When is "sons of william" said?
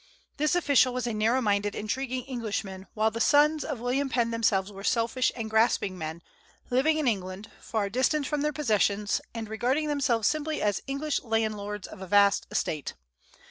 3.21-4.09